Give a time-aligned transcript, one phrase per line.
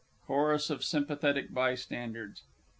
[0.25, 2.41] CHORUS OF SYMPATHETIC BYSTANDERS.